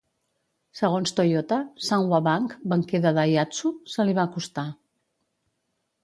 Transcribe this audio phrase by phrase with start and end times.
[0.77, 1.57] Segons Toyota,
[1.87, 4.65] Sanwa Bank, banquer de Daihatsu, se li va acostar.